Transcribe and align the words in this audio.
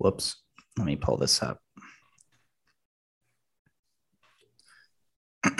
Whoops. 0.00 0.36
Let 0.78 0.86
me 0.86 0.96
pull 0.96 1.18
this 1.18 1.42
up. 1.42 1.58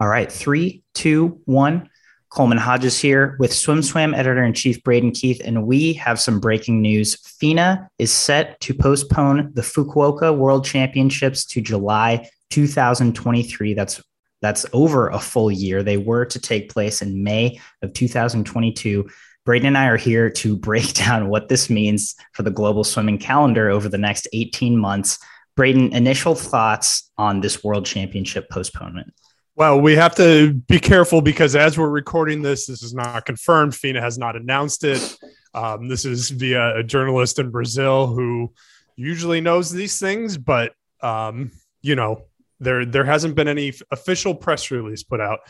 All 0.00 0.08
right, 0.08 0.32
three, 0.32 0.82
two, 0.94 1.40
one. 1.44 1.90
Coleman 2.30 2.58
Hodges 2.58 2.98
here 2.98 3.36
with 3.38 3.52
SwimSwam 3.52 4.16
editor 4.16 4.42
in 4.42 4.54
chief 4.54 4.82
Braden 4.82 5.12
Keith, 5.12 5.40
and 5.44 5.66
we 5.66 5.92
have 5.92 6.18
some 6.18 6.40
breaking 6.40 6.82
news. 6.82 7.16
FINA 7.16 7.88
is 7.98 8.10
set 8.10 8.58
to 8.60 8.74
postpone 8.74 9.52
the 9.54 9.62
Fukuoka 9.62 10.36
World 10.36 10.64
Championships 10.64 11.44
to 11.46 11.60
July 11.60 12.28
2023. 12.50 13.74
That's 13.74 14.02
that's 14.42 14.66
over 14.72 15.10
a 15.10 15.20
full 15.20 15.50
year. 15.50 15.82
They 15.82 15.96
were 15.96 16.24
to 16.24 16.38
take 16.40 16.72
place 16.72 17.02
in 17.02 17.22
May 17.22 17.60
of 17.82 17.92
2022. 17.92 19.08
Braden 19.44 19.68
and 19.68 19.78
I 19.78 19.86
are 19.86 19.96
here 19.96 20.30
to 20.30 20.56
break 20.56 20.94
down 20.94 21.28
what 21.28 21.48
this 21.48 21.68
means 21.68 22.14
for 22.32 22.42
the 22.42 22.50
global 22.50 22.84
swimming 22.84 23.18
calendar 23.18 23.70
over 23.70 23.88
the 23.88 23.98
next 23.98 24.28
18 24.32 24.76
months. 24.76 25.18
Braden, 25.56 25.92
initial 25.92 26.34
thoughts 26.34 27.10
on 27.16 27.40
this 27.40 27.62
World 27.62 27.86
Championship 27.86 28.50
postponement? 28.50 29.14
Well, 29.56 29.80
we 29.80 29.94
have 29.94 30.16
to 30.16 30.52
be 30.52 30.80
careful 30.80 31.22
because 31.22 31.54
as 31.54 31.78
we're 31.78 31.88
recording 31.88 32.42
this, 32.42 32.66
this 32.66 32.82
is 32.82 32.92
not 32.92 33.24
confirmed. 33.24 33.74
FINA 33.74 34.00
has 34.00 34.18
not 34.18 34.34
announced 34.34 34.82
it. 34.82 35.16
Um, 35.54 35.88
this 35.88 36.04
is 36.04 36.30
via 36.30 36.76
a 36.78 36.82
journalist 36.82 37.38
in 37.38 37.50
Brazil 37.50 38.08
who 38.08 38.52
usually 38.96 39.40
knows 39.40 39.70
these 39.70 40.00
things, 40.00 40.36
but 40.36 40.72
um, 41.02 41.52
you 41.82 41.94
know, 41.94 42.24
there 42.58 42.84
there 42.84 43.04
hasn't 43.04 43.36
been 43.36 43.46
any 43.46 43.72
official 43.92 44.34
press 44.34 44.72
release 44.72 45.04
put 45.04 45.20
out. 45.20 45.40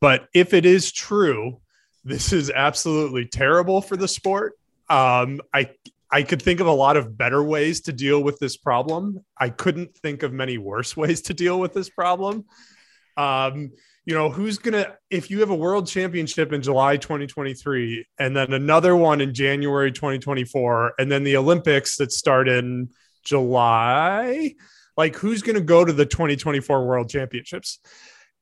But 0.00 0.26
if 0.34 0.54
it 0.54 0.66
is 0.66 0.90
true, 0.90 1.60
this 2.04 2.32
is 2.32 2.50
absolutely 2.50 3.26
terrible 3.26 3.80
for 3.80 3.96
the 3.96 4.08
sport. 4.08 4.54
Um, 4.88 5.40
I 5.54 5.70
I 6.10 6.22
could 6.22 6.42
think 6.42 6.60
of 6.60 6.66
a 6.66 6.72
lot 6.72 6.98
of 6.98 7.16
better 7.16 7.42
ways 7.42 7.80
to 7.82 7.92
deal 7.92 8.22
with 8.22 8.38
this 8.38 8.56
problem. 8.56 9.24
I 9.38 9.48
couldn't 9.48 9.96
think 9.96 10.22
of 10.22 10.32
many 10.32 10.58
worse 10.58 10.96
ways 10.96 11.22
to 11.22 11.34
deal 11.34 11.58
with 11.58 11.72
this 11.72 11.88
problem. 11.88 12.44
Um, 13.16 13.72
you 14.04 14.14
know, 14.14 14.30
who's 14.30 14.58
gonna 14.58 14.96
if 15.10 15.30
you 15.30 15.40
have 15.40 15.50
a 15.50 15.54
world 15.54 15.86
championship 15.86 16.52
in 16.52 16.60
July 16.60 16.96
2023 16.96 18.04
and 18.18 18.36
then 18.36 18.52
another 18.52 18.96
one 18.96 19.20
in 19.20 19.32
January 19.32 19.92
2024, 19.92 20.94
and 20.98 21.10
then 21.10 21.24
the 21.24 21.36
Olympics 21.36 21.96
that 21.96 22.10
start 22.10 22.48
in 22.48 22.90
July, 23.24 24.54
like 24.96 25.14
who's 25.16 25.42
gonna 25.42 25.60
go 25.60 25.84
to 25.84 25.92
the 25.92 26.06
2024 26.06 26.84
world 26.84 27.08
championships? 27.08 27.78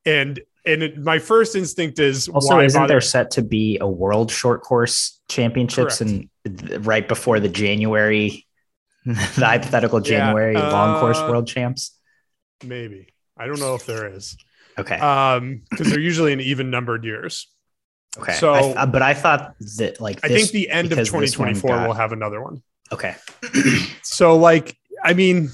And 0.03 0.41
and 0.65 0.83
it, 0.83 0.97
my 0.97 1.19
first 1.19 1.55
instinct 1.55 1.99
is 1.99 2.27
also 2.27 2.59
isn't 2.59 2.79
bother? 2.79 2.93
there 2.93 3.01
set 3.01 3.31
to 3.31 3.41
be 3.41 3.77
a 3.79 3.87
world 3.87 4.31
short 4.31 4.61
course 4.61 5.19
championships 5.27 6.01
and 6.01 6.29
right 6.85 7.07
before 7.07 7.39
the 7.39 7.49
January 7.49 8.45
the 9.05 9.45
hypothetical 9.45 9.99
January 9.99 10.53
yeah, 10.53 10.67
uh, 10.67 10.71
long 10.71 10.99
course 10.99 11.17
uh, 11.17 11.27
world 11.29 11.47
champs? 11.47 11.97
Maybe. 12.63 13.07
I 13.37 13.47
don't 13.47 13.59
know 13.59 13.73
if 13.73 13.85
there 13.85 14.13
is. 14.13 14.37
Okay. 14.77 14.95
Um, 14.95 15.63
because 15.69 15.89
they're 15.89 15.99
usually 15.99 16.33
in 16.33 16.39
even 16.39 16.69
numbered 16.69 17.03
years. 17.03 17.47
Okay. 18.17 18.33
So, 18.33 18.53
I, 18.53 18.85
but 18.85 19.01
I 19.01 19.13
thought 19.13 19.55
that 19.77 19.99
like 19.99 20.21
this, 20.21 20.31
I 20.31 20.35
think 20.35 20.51
the 20.51 20.69
end 20.69 20.91
of 20.91 20.99
2024 20.99 21.69
got... 21.69 21.87
will 21.87 21.95
have 21.95 22.11
another 22.11 22.41
one. 22.41 22.61
Okay. 22.91 23.15
so 24.03 24.37
like, 24.37 24.77
I 25.03 25.13
mean, 25.13 25.49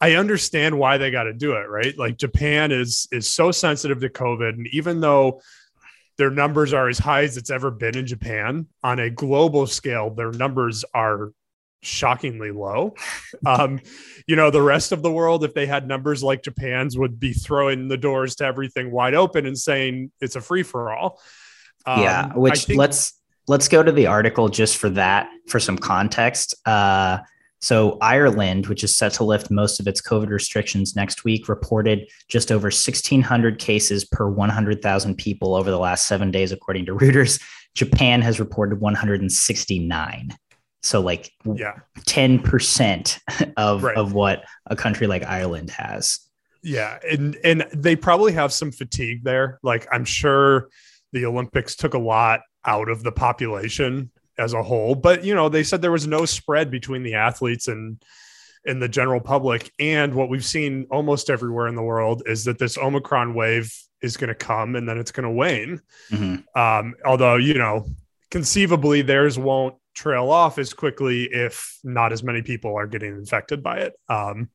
I 0.00 0.14
understand 0.14 0.78
why 0.78 0.98
they 0.98 1.10
got 1.10 1.24
to 1.24 1.32
do 1.32 1.52
it, 1.52 1.68
right? 1.68 1.96
Like 1.96 2.16
Japan 2.16 2.72
is 2.72 3.06
is 3.12 3.28
so 3.28 3.50
sensitive 3.50 4.00
to 4.00 4.08
COVID, 4.08 4.50
and 4.50 4.66
even 4.72 5.00
though 5.00 5.42
their 6.16 6.30
numbers 6.30 6.72
are 6.72 6.88
as 6.88 6.98
high 6.98 7.22
as 7.22 7.36
it's 7.36 7.50
ever 7.50 7.70
been 7.70 7.96
in 7.96 8.06
Japan 8.06 8.66
on 8.82 8.98
a 8.98 9.10
global 9.10 9.66
scale, 9.66 10.10
their 10.10 10.32
numbers 10.32 10.84
are 10.94 11.32
shockingly 11.82 12.50
low. 12.50 12.94
Um, 13.46 13.80
you 14.26 14.36
know, 14.36 14.50
the 14.50 14.60
rest 14.60 14.92
of 14.92 15.02
the 15.02 15.10
world, 15.10 15.44
if 15.44 15.54
they 15.54 15.64
had 15.66 15.88
numbers 15.88 16.22
like 16.22 16.42
Japan's, 16.42 16.98
would 16.98 17.18
be 17.18 17.32
throwing 17.32 17.88
the 17.88 17.96
doors 17.96 18.36
to 18.36 18.44
everything 18.44 18.90
wide 18.90 19.14
open 19.14 19.46
and 19.46 19.56
saying 19.56 20.12
it's 20.20 20.36
a 20.36 20.40
free 20.42 20.62
for 20.62 20.92
all. 20.92 21.20
Um, 21.86 22.02
yeah, 22.02 22.32
which 22.34 22.64
think- 22.64 22.78
let's 22.78 23.14
let's 23.48 23.68
go 23.68 23.82
to 23.82 23.92
the 23.92 24.06
article 24.06 24.48
just 24.48 24.76
for 24.76 24.90
that 24.90 25.28
for 25.48 25.58
some 25.58 25.78
context. 25.78 26.54
Uh, 26.66 27.18
so 27.60 27.98
Ireland, 28.00 28.66
which 28.66 28.82
is 28.82 28.96
set 28.96 29.12
to 29.14 29.24
lift 29.24 29.50
most 29.50 29.80
of 29.80 29.86
its 29.86 30.00
COVID 30.00 30.28
restrictions 30.28 30.96
next 30.96 31.24
week, 31.24 31.48
reported 31.48 32.08
just 32.28 32.50
over 32.50 32.66
1,600 32.66 33.58
cases 33.58 34.04
per 34.04 34.28
100,000 34.28 35.14
people 35.16 35.54
over 35.54 35.70
the 35.70 35.78
last 35.78 36.06
seven 36.06 36.30
days, 36.30 36.52
according 36.52 36.86
to 36.86 36.94
Reuters. 36.96 37.42
Japan 37.74 38.22
has 38.22 38.40
reported 38.40 38.80
169. 38.80 40.36
So 40.82 41.00
like 41.00 41.30
yeah, 41.44 41.74
10% 41.98 43.20
of, 43.58 43.82
right. 43.82 43.96
of 43.96 44.14
what 44.14 44.44
a 44.66 44.74
country 44.74 45.06
like 45.06 45.22
Ireland 45.24 45.70
has. 45.70 46.18
Yeah. 46.62 46.98
And 47.10 47.38
and 47.44 47.66
they 47.72 47.96
probably 47.96 48.32
have 48.32 48.52
some 48.52 48.70
fatigue 48.70 49.24
there. 49.24 49.58
Like 49.62 49.86
I'm 49.92 50.04
sure 50.04 50.68
the 51.12 51.26
Olympics 51.26 51.74
took 51.76 51.94
a 51.94 51.98
lot 51.98 52.40
out 52.66 52.88
of 52.88 53.02
the 53.02 53.12
population 53.12 54.10
as 54.40 54.54
a 54.54 54.62
whole. 54.62 54.94
But 54.94 55.22
you 55.24 55.34
know, 55.34 55.48
they 55.48 55.62
said 55.62 55.82
there 55.82 55.92
was 55.92 56.06
no 56.06 56.24
spread 56.24 56.70
between 56.70 57.02
the 57.02 57.14
athletes 57.14 57.68
and 57.68 58.02
and 58.66 58.82
the 58.82 58.88
general 58.88 59.20
public. 59.20 59.72
And 59.78 60.14
what 60.14 60.28
we've 60.28 60.44
seen 60.44 60.86
almost 60.90 61.30
everywhere 61.30 61.68
in 61.68 61.76
the 61.76 61.82
world 61.82 62.22
is 62.26 62.44
that 62.44 62.58
this 62.58 62.76
Omicron 62.76 63.34
wave 63.34 63.74
is 64.02 64.16
going 64.16 64.28
to 64.28 64.34
come 64.34 64.76
and 64.76 64.88
then 64.88 64.98
it's 64.98 65.12
going 65.12 65.24
to 65.24 65.30
wane. 65.30 65.80
Mm-hmm. 66.10 66.58
Um, 66.58 66.94
although, 67.04 67.36
you 67.36 67.54
know, 67.54 67.86
conceivably 68.30 69.02
theirs 69.02 69.38
won't 69.38 69.76
trail 69.94 70.30
off 70.30 70.58
as 70.58 70.72
quickly 70.72 71.24
if 71.24 71.78
not 71.84 72.12
as 72.12 72.22
many 72.22 72.42
people 72.42 72.76
are 72.76 72.86
getting 72.86 73.14
infected 73.14 73.62
by 73.62 73.78
it. 73.78 73.94
Um, 74.08 74.50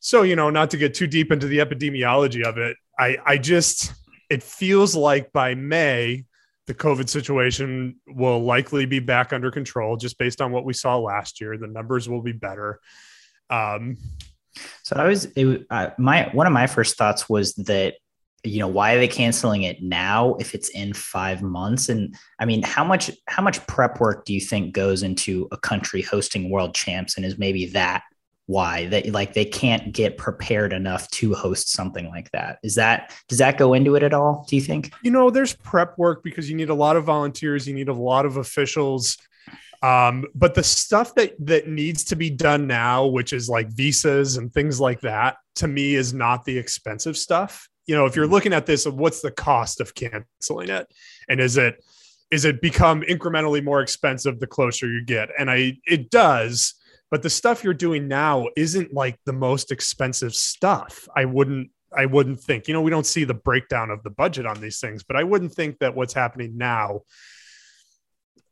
so, 0.00 0.22
you 0.22 0.36
know, 0.36 0.50
not 0.50 0.70
to 0.70 0.76
get 0.76 0.94
too 0.94 1.06
deep 1.06 1.32
into 1.32 1.46
the 1.46 1.58
epidemiology 1.58 2.44
of 2.44 2.58
it, 2.58 2.76
I, 2.98 3.18
I 3.24 3.38
just, 3.38 3.92
it 4.30 4.42
feels 4.42 4.94
like 4.94 5.32
by 5.32 5.54
May, 5.54 6.24
the 6.66 6.74
COVID 6.74 7.08
situation 7.08 7.96
will 8.06 8.40
likely 8.40 8.86
be 8.86 8.98
back 8.98 9.32
under 9.32 9.50
control 9.50 9.96
just 9.96 10.18
based 10.18 10.40
on 10.40 10.52
what 10.52 10.64
we 10.64 10.72
saw 10.72 10.96
last 10.98 11.40
year. 11.40 11.56
The 11.56 11.66
numbers 11.66 12.08
will 12.08 12.22
be 12.22 12.32
better. 12.32 12.80
Um, 13.50 13.96
so 14.82 14.96
I 14.96 15.06
was, 15.06 15.26
it, 15.36 15.66
uh, 15.70 15.90
my, 15.98 16.28
one 16.32 16.46
of 16.46 16.52
my 16.52 16.66
first 16.66 16.96
thoughts 16.96 17.28
was 17.28 17.54
that 17.54 17.94
you 18.44 18.60
know 18.60 18.68
why 18.68 18.94
are 18.94 18.98
they 18.98 19.08
canceling 19.08 19.62
it 19.62 19.82
now 19.82 20.34
if 20.34 20.54
it's 20.54 20.68
in 20.68 20.92
five 20.92 21.42
months 21.42 21.88
and 21.88 22.14
i 22.38 22.44
mean 22.44 22.62
how 22.62 22.84
much 22.84 23.10
how 23.26 23.42
much 23.42 23.66
prep 23.66 23.98
work 23.98 24.24
do 24.24 24.32
you 24.32 24.40
think 24.40 24.72
goes 24.72 25.02
into 25.02 25.48
a 25.50 25.56
country 25.56 26.00
hosting 26.00 26.48
world 26.48 26.74
champs 26.74 27.16
and 27.16 27.26
is 27.26 27.38
maybe 27.38 27.66
that 27.66 28.04
why 28.46 28.86
that 28.86 29.08
like 29.10 29.34
they 29.34 29.44
can't 29.44 29.92
get 29.92 30.16
prepared 30.16 30.72
enough 30.72 31.08
to 31.10 31.34
host 31.34 31.70
something 31.72 32.08
like 32.08 32.30
that. 32.30 32.58
Is 32.62 32.76
that 32.76 33.12
does 33.28 33.38
that 33.38 33.58
go 33.58 33.74
into 33.74 33.96
it 33.96 34.02
at 34.02 34.14
all 34.14 34.44
do 34.48 34.56
you 34.56 34.62
think? 34.62 34.92
You 35.02 35.10
know 35.10 35.30
there's 35.30 35.54
prep 35.54 35.98
work 35.98 36.22
because 36.22 36.48
you 36.48 36.56
need 36.56 36.70
a 36.70 36.74
lot 36.74 36.96
of 36.96 37.04
volunteers 37.04 37.66
you 37.66 37.74
need 37.74 37.88
a 37.88 37.94
lot 37.94 38.24
of 38.26 38.36
officials 38.36 39.18
um, 39.82 40.24
but 40.34 40.54
the 40.54 40.62
stuff 40.62 41.14
that 41.16 41.34
that 41.46 41.68
needs 41.68 42.04
to 42.04 42.16
be 42.16 42.30
done 42.30 42.66
now 42.66 43.06
which 43.06 43.32
is 43.32 43.48
like 43.48 43.68
visas 43.68 44.36
and 44.36 44.52
things 44.52 44.80
like 44.80 45.00
that 45.02 45.36
to 45.56 45.68
me 45.68 45.94
is 45.94 46.14
not 46.14 46.44
the 46.44 46.56
expensive 46.56 47.16
stuff. 47.16 47.68
You 47.86 47.94
know, 47.94 48.06
if 48.06 48.16
you're 48.16 48.26
looking 48.26 48.52
at 48.52 48.66
this, 48.66 48.86
what's 48.86 49.20
the 49.20 49.30
cost 49.30 49.80
of 49.80 49.94
canceling 49.94 50.70
it, 50.70 50.86
and 51.28 51.40
is 51.40 51.56
it 51.56 51.84
is 52.30 52.44
it 52.44 52.60
become 52.60 53.02
incrementally 53.02 53.62
more 53.62 53.80
expensive 53.80 54.40
the 54.40 54.46
closer 54.46 54.86
you 54.86 55.04
get? 55.04 55.28
And 55.38 55.50
I 55.50 55.78
it 55.84 56.10
does, 56.10 56.74
but 57.10 57.22
the 57.22 57.30
stuff 57.30 57.62
you're 57.62 57.74
doing 57.74 58.08
now 58.08 58.48
isn't 58.56 58.92
like 58.92 59.18
the 59.24 59.32
most 59.32 59.70
expensive 59.72 60.34
stuff. 60.34 61.08
I 61.14 61.24
wouldn't 61.24 61.70
I 61.96 62.06
wouldn't 62.06 62.40
think. 62.40 62.68
You 62.68 62.74
know, 62.74 62.82
we 62.82 62.90
don't 62.90 63.06
see 63.06 63.24
the 63.24 63.34
breakdown 63.34 63.90
of 63.90 64.02
the 64.02 64.10
budget 64.10 64.44
on 64.44 64.60
these 64.60 64.80
things, 64.80 65.02
but 65.04 65.16
I 65.16 65.22
wouldn't 65.22 65.52
think 65.52 65.78
that 65.78 65.94
what's 65.94 66.12
happening 66.12 66.56
now 66.56 67.02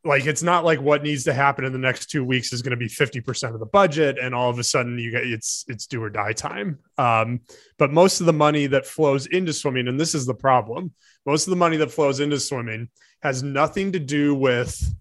like 0.05 0.27
it's 0.27 0.43
not 0.43 0.65
like 0.65 0.81
what 0.81 1.03
needs 1.03 1.25
to 1.25 1.33
happen 1.33 1.65
in 1.65 1.73
the 1.73 1.79
next 1.79 2.07
two 2.07 2.25
weeks 2.25 2.53
is 2.53 2.63
going 2.63 2.71
to 2.71 2.77
be 2.77 2.89
50% 2.89 3.55
of 3.55 3.61
the 3.61 3.67
budget 3.67 4.19
and 4.21 4.35
all 4.35 4.51
of 4.51 4.59
a 4.59 4.65
sudden 4.65 4.99
you 4.99 5.11
get 5.11 5.25
it's 5.25 5.65
it's 5.69 5.87
do 5.87 6.03
or 6.03 6.11
die 6.11 6.33
time 6.33 6.79
um, 6.99 7.41
but 7.79 7.91
most 7.91 8.21
of 8.21 8.27
the 8.27 8.33
money 8.33 8.67
that 8.67 8.87
flows 8.87 9.27
into 9.27 9.53
swimming 9.53 9.89
and 9.89 9.99
this 9.99 10.15
is 10.15 10.27
the 10.27 10.35
problem 10.35 10.93
most 11.27 11.47
of 11.47 11.51
the 11.51 11.57
money 11.57 11.77
that 11.79 11.91
flows 11.91 12.21
into 12.21 12.39
swimming 12.39 12.89
has 13.23 13.43
nothing 13.43 13.93
to 13.93 13.99
do 13.99 14.35
with 14.35 14.95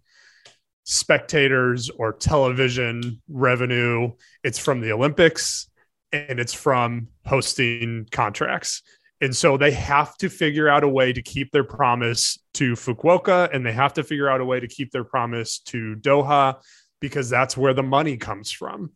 spectators 0.84 1.90
or 1.90 2.14
television 2.14 3.22
revenue 3.30 4.12
it's 4.44 4.60
from 4.60 4.82
the 4.82 4.92
olympics 4.92 5.70
and 6.12 6.40
it's 6.40 6.54
from 6.54 7.08
hosting 7.26 8.06
contracts 8.12 8.82
and 9.24 9.34
so 9.34 9.56
they 9.56 9.72
have 9.72 10.18
to 10.18 10.30
figure 10.30 10.68
out 10.68 10.84
a 10.84 10.90
way 10.90 11.14
to 11.14 11.22
keep 11.22 11.54
their 11.54 11.64
promise 11.64 12.38
to 12.56 12.74
Fukuoka 12.74 13.50
and 13.54 13.66
they 13.66 13.72
have 13.72 13.94
to 13.94 14.04
figure 14.04 14.30
out 14.30 14.42
a 14.42 14.46
way 14.46 14.60
to 14.60 14.68
keep 14.68 14.92
their 14.92 15.06
promise 15.06 15.60
to 15.60 15.96
Doha 15.96 16.58
because 17.00 17.30
that's 17.30 17.56
where 17.56 17.74
the 17.74 17.84
money 17.84 18.18
comes 18.18 18.52
from. 18.52 18.92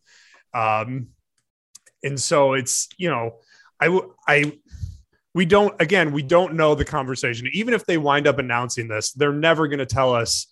Um, 0.53 1.07
and 2.03 2.19
so 2.19 2.55
it's, 2.55 2.89
you 2.97 3.09
know, 3.09 3.37
I, 3.81 4.01
I, 4.27 4.51
we 5.33 5.45
don't, 5.45 5.73
again, 5.81 6.11
we 6.11 6.23
don't 6.23 6.55
know 6.55 6.75
the 6.75 6.83
conversation. 6.83 7.47
Even 7.53 7.73
if 7.73 7.85
they 7.85 7.97
wind 7.97 8.27
up 8.27 8.37
announcing 8.37 8.89
this, 8.89 9.13
they're 9.13 9.31
never 9.31 9.67
going 9.67 9.79
to 9.79 9.85
tell 9.85 10.13
us 10.13 10.47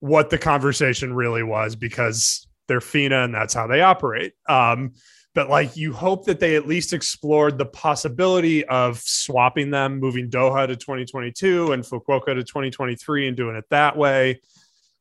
what 0.00 0.30
the 0.30 0.38
conversation 0.38 1.14
really 1.14 1.42
was 1.42 1.76
because 1.76 2.46
they're 2.68 2.80
FINA 2.80 3.24
and 3.24 3.34
that's 3.34 3.54
how 3.54 3.66
they 3.66 3.82
operate. 3.82 4.32
Um, 4.48 4.92
but 5.34 5.48
like 5.48 5.76
you 5.76 5.92
hope 5.92 6.26
that 6.26 6.40
they 6.40 6.56
at 6.56 6.66
least 6.66 6.92
explored 6.92 7.56
the 7.56 7.66
possibility 7.66 8.64
of 8.64 8.98
swapping 8.98 9.70
them, 9.70 10.00
moving 10.00 10.28
Doha 10.28 10.66
to 10.66 10.74
2022 10.74 11.72
and 11.72 11.84
Fukuoka 11.84 12.34
to 12.34 12.42
2023 12.42 13.28
and 13.28 13.36
doing 13.36 13.56
it 13.56 13.64
that 13.70 13.96
way. 13.96 14.40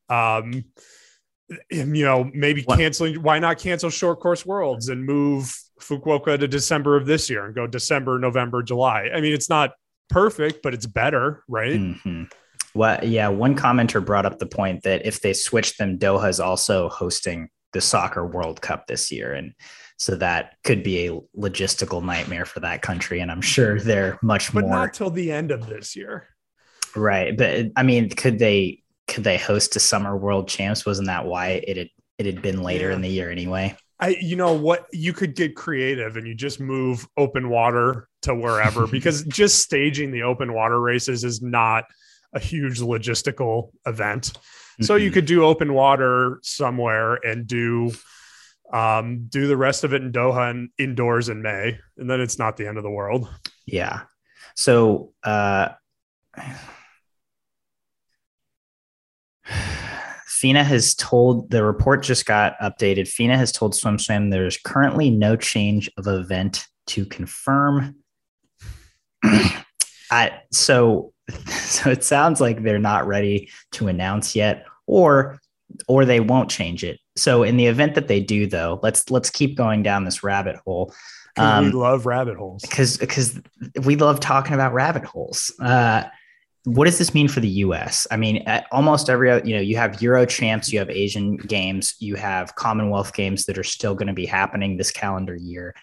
Um, 0.07 0.65
and, 1.71 1.97
you 1.97 2.05
know, 2.05 2.29
maybe 2.33 2.63
what? 2.63 2.77
canceling. 2.77 3.23
Why 3.23 3.39
not 3.39 3.57
cancel 3.57 3.89
short 3.89 4.19
course 4.19 4.45
worlds 4.45 4.89
and 4.89 5.03
move 5.03 5.55
Fukuoka 5.81 6.39
to 6.39 6.47
December 6.47 6.95
of 6.95 7.07
this 7.07 7.27
year 7.29 7.45
and 7.45 7.55
go 7.55 7.65
December, 7.65 8.19
November, 8.19 8.61
July? 8.61 9.09
I 9.13 9.21
mean, 9.21 9.33
it's 9.33 9.49
not 9.49 9.71
perfect, 10.09 10.61
but 10.61 10.75
it's 10.75 10.85
better, 10.85 11.43
right? 11.47 11.79
Mm-hmm. 11.79 12.23
Well, 12.79 13.03
yeah. 13.03 13.27
One 13.27 13.57
commenter 13.57 14.03
brought 14.03 14.25
up 14.25 14.39
the 14.39 14.45
point 14.45 14.83
that 14.83 15.05
if 15.05 15.19
they 15.19 15.33
switch 15.33 15.75
them, 15.75 15.99
Doha 15.99 16.29
is 16.29 16.39
also 16.39 16.87
hosting 16.87 17.49
the 17.73 17.81
soccer 17.81 18.25
World 18.25 18.61
Cup 18.61 18.87
this 18.87 19.11
year, 19.11 19.33
and 19.33 19.53
so 19.97 20.15
that 20.15 20.55
could 20.63 20.81
be 20.81 21.07
a 21.07 21.19
logistical 21.37 22.01
nightmare 22.01 22.45
for 22.45 22.61
that 22.61 22.81
country. 22.81 23.19
And 23.19 23.29
I'm 23.29 23.41
sure 23.41 23.81
they're 23.81 24.17
much 24.21 24.53
but 24.53 24.61
more. 24.61 24.69
But 24.69 24.75
not 24.77 24.93
till 24.93 25.09
the 25.09 25.29
end 25.29 25.51
of 25.51 25.67
this 25.67 25.93
year. 25.93 26.29
Right. 26.95 27.37
But 27.37 27.65
I 27.75 27.83
mean, 27.83 28.11
could 28.11 28.39
they 28.39 28.81
could 29.09 29.25
they 29.25 29.37
host 29.37 29.75
a 29.75 29.81
summer 29.81 30.15
world 30.15 30.47
champs? 30.47 30.85
Wasn't 30.85 31.07
that 31.07 31.25
why 31.25 31.61
it 31.67 31.75
had 31.75 31.89
it 32.17 32.25
had 32.27 32.41
been 32.41 32.63
later 32.63 32.91
yeah. 32.91 32.95
in 32.95 33.01
the 33.01 33.09
year 33.09 33.29
anyway? 33.29 33.75
I 33.99 34.15
you 34.21 34.37
know 34.37 34.53
what 34.53 34.87
you 34.93 35.11
could 35.11 35.35
get 35.35 35.57
creative 35.57 36.15
and 36.15 36.25
you 36.25 36.33
just 36.33 36.61
move 36.61 37.05
open 37.17 37.49
water 37.49 38.07
to 38.21 38.33
wherever 38.33 38.87
because 38.91 39.25
just 39.25 39.61
staging 39.61 40.11
the 40.11 40.23
open 40.23 40.53
water 40.53 40.79
races 40.79 41.25
is 41.25 41.41
not 41.41 41.83
a 42.33 42.39
huge 42.39 42.79
logistical 42.79 43.71
event. 43.85 44.33
So 44.81 44.95
mm-hmm. 44.95 45.03
you 45.03 45.11
could 45.11 45.25
do 45.25 45.43
open 45.43 45.73
water 45.73 46.39
somewhere 46.41 47.15
and 47.15 47.47
do 47.47 47.91
um, 48.71 49.25
do 49.29 49.47
the 49.47 49.57
rest 49.57 49.83
of 49.83 49.93
it 49.93 50.01
in 50.01 50.11
Doha 50.11 50.51
and 50.51 50.69
indoors 50.77 51.29
in 51.29 51.41
May, 51.41 51.79
and 51.97 52.09
then 52.09 52.21
it's 52.21 52.37
not 52.37 52.57
the 52.57 52.67
end 52.67 52.77
of 52.77 52.83
the 52.83 52.91
world. 52.91 53.27
Yeah. 53.65 54.01
So, 54.55 55.13
uh, 55.23 55.69
FINA 60.27 60.63
has 60.63 60.95
told 60.95 61.49
the 61.49 61.63
report 61.63 62.03
just 62.03 62.25
got 62.25 62.57
updated. 62.59 63.07
FINA 63.07 63.37
has 63.37 63.51
told 63.51 63.73
SwimSwam 63.73 64.31
there's 64.31 64.57
currently 64.57 65.09
no 65.09 65.35
change 65.35 65.89
of 65.97 66.07
event 66.07 66.65
to 66.87 67.05
confirm. 67.05 67.95
I, 69.23 70.41
so, 70.51 71.13
so 71.47 71.89
it 71.89 72.03
sounds 72.03 72.41
like 72.41 72.63
they're 72.63 72.79
not 72.79 73.07
ready 73.07 73.49
to 73.73 73.87
announce 73.87 74.35
yet, 74.35 74.65
or 74.87 75.39
or 75.87 76.05
they 76.05 76.19
won't 76.19 76.49
change 76.49 76.83
it. 76.83 76.99
So 77.15 77.43
in 77.43 77.57
the 77.57 77.67
event 77.67 77.95
that 77.95 78.07
they 78.07 78.21
do, 78.21 78.47
though, 78.47 78.79
let's 78.81 79.09
let's 79.09 79.29
keep 79.29 79.55
going 79.55 79.83
down 79.83 80.05
this 80.05 80.23
rabbit 80.23 80.55
hole. 80.57 80.93
Um, 81.37 81.65
we 81.65 81.71
love 81.71 82.05
rabbit 82.05 82.37
holes 82.37 82.63
because 82.63 82.97
because 82.97 83.39
we 83.83 83.95
love 83.95 84.19
talking 84.19 84.53
about 84.53 84.73
rabbit 84.73 85.05
holes. 85.05 85.53
Uh, 85.59 86.03
what 86.65 86.85
does 86.85 86.97
this 86.97 87.13
mean 87.13 87.27
for 87.27 87.39
the 87.39 87.47
U.S.? 87.47 88.05
I 88.11 88.17
mean, 88.17 88.45
almost 88.71 89.09
every 89.09 89.29
you 89.47 89.55
know, 89.55 89.61
you 89.61 89.77
have 89.77 90.01
Euro 90.01 90.25
champs, 90.25 90.71
you 90.71 90.79
have 90.79 90.89
Asian 90.89 91.37
games, 91.37 91.95
you 91.99 92.15
have 92.15 92.55
Commonwealth 92.55 93.13
games 93.13 93.45
that 93.45 93.57
are 93.57 93.63
still 93.63 93.95
going 93.95 94.07
to 94.07 94.13
be 94.13 94.25
happening 94.25 94.77
this 94.77 94.91
calendar 94.91 95.35
year. 95.35 95.73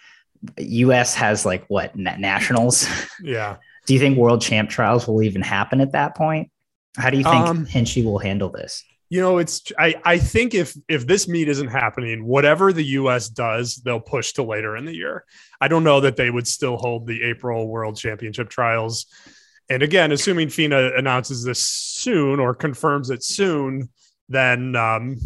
U.S. 0.59 1.15
has 1.15 1.47
like 1.47 1.65
what 1.69 1.97
nationals? 1.97 2.89
Yeah. 3.23 3.57
do 3.87 3.95
you 3.95 4.01
think 4.01 4.19
World 4.19 4.43
Champ 4.43 4.69
trials 4.69 5.07
will 5.07 5.23
even 5.23 5.43
happen 5.43 5.81
at 5.81 5.93
that 5.93 6.17
point? 6.17 6.51
How 6.97 7.11
do 7.11 7.19
you 7.19 7.25
think 7.25 7.47
um, 7.47 7.67
Hinchey 7.67 8.05
will 8.05 8.19
handle 8.19 8.51
this? 8.51 8.83
you 9.09 9.21
know 9.21 9.39
it's 9.39 9.63
I, 9.79 9.95
I 10.05 10.19
think 10.19 10.55
if 10.55 10.77
if 10.89 11.07
this 11.07 11.29
meet 11.29 11.49
isn't 11.49 11.69
happening 11.69 12.25
whatever 12.25 12.73
the 12.73 12.85
us 12.85 13.29
does 13.29 13.77
they'll 13.77 14.01
push 14.01 14.33
to 14.35 14.43
later 14.43 14.77
in 14.77 14.85
the 14.85 14.95
year 14.95 15.25
i 15.61 15.69
don't 15.69 15.85
know 15.85 16.01
that 16.01 16.17
they 16.17 16.31
would 16.31 16.49
still 16.49 16.77
hold 16.77 17.07
the 17.07 17.23
april 17.23 17.69
world 17.69 17.97
championship 17.97 18.49
trials 18.49 19.07
and 19.69 19.83
again 19.83 20.13
assuming 20.13 20.49
fina 20.49 20.91
announces 20.97 21.45
this 21.45 21.65
soon 21.65 22.41
or 22.41 22.55
confirms 22.55 23.11
it 23.11 23.23
soon 23.23 23.89
then 24.29 24.75
um 24.75 25.17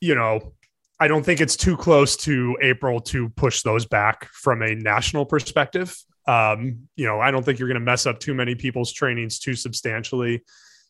you 0.00 0.14
know 0.14 0.52
i 1.00 1.08
don't 1.08 1.24
think 1.24 1.40
it's 1.40 1.56
too 1.56 1.76
close 1.76 2.16
to 2.16 2.56
april 2.62 3.00
to 3.00 3.28
push 3.30 3.62
those 3.62 3.86
back 3.86 4.26
from 4.26 4.62
a 4.62 4.74
national 4.74 5.26
perspective 5.26 5.96
um 6.26 6.78
you 6.96 7.06
know 7.06 7.20
i 7.20 7.30
don't 7.30 7.44
think 7.44 7.58
you're 7.58 7.68
going 7.68 7.80
to 7.80 7.84
mess 7.84 8.06
up 8.06 8.18
too 8.20 8.34
many 8.34 8.54
people's 8.54 8.92
trainings 8.92 9.38
too 9.38 9.54
substantially 9.54 10.42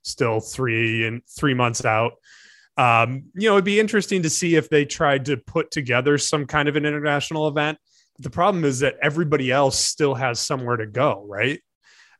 still 0.03 0.41
three 0.41 1.07
and 1.07 1.23
three 1.27 1.55
months 1.55 1.85
out. 1.85 2.13
Um, 2.77 3.25
you 3.35 3.49
know, 3.49 3.55
it'd 3.55 3.65
be 3.65 3.81
interesting 3.81 4.23
to 4.23 4.31
see 4.31 4.57
if 4.57 4.69
they 4.69 4.85
tried 4.85 5.27
to 5.27 5.37
put 5.37 5.71
together 5.71 6.19
some 6.19 6.47
kind 6.47 6.69
of 6.69 6.77
an 6.77 6.85
international 6.85 7.49
event. 7.49 7.79
The 8.19 8.31
problem 8.31 8.65
is 8.65 8.81
that 8.81 8.97
everybody 9.03 9.51
else 9.51 9.79
still 9.79 10.15
has 10.15 10.41
somewhere 10.41 10.77
to 10.77 10.87
go, 10.87 11.25
right? 11.27 11.61